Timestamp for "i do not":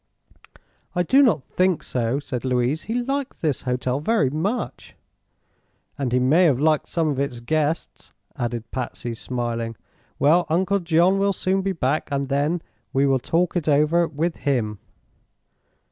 0.95-1.43